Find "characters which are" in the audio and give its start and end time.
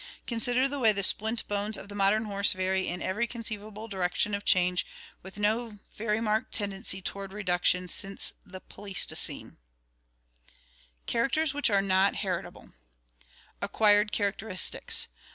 11.05-11.83